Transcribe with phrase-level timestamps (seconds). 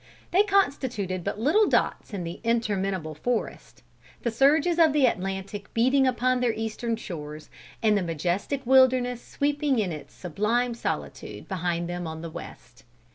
[0.31, 3.83] They constituted but little dots in the interminable forest:
[4.23, 7.51] the surges of the Atlantic beating upon their eastern shores,
[7.83, 12.83] and the majestic wilderness sweeping in its sublime solitude behind them on the west.